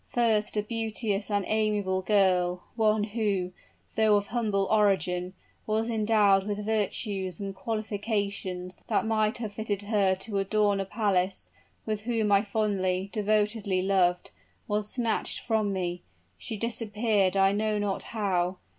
"First, 0.09 0.57
a 0.57 0.63
beauteous 0.63 1.29
and 1.29 1.45
amiable 1.47 2.01
girl 2.01 2.63
one 2.75 3.03
who, 3.03 3.51
though 3.95 4.15
of 4.15 4.25
humble 4.25 4.67
origin, 4.71 5.35
was 5.67 5.91
endowed 5.91 6.43
with 6.47 6.65
virtues 6.65 7.39
and 7.39 7.53
qualifications 7.53 8.77
that 8.87 9.05
might 9.05 9.37
have 9.37 9.53
fitted 9.53 9.83
her 9.83 10.15
to 10.15 10.39
adorn 10.39 10.79
a 10.79 10.85
palace, 10.85 11.51
and 11.85 11.99
whom 11.99 12.31
I 12.31 12.41
fondly, 12.41 13.11
devotedly 13.13 13.83
loved 13.83 14.31
was 14.67 14.89
snatched 14.89 15.41
from 15.41 15.71
me. 15.71 16.01
She 16.35 16.57
disappeared 16.57 17.37
I 17.37 17.51
know 17.51 17.77
not 17.77 18.01
how! 18.01 18.57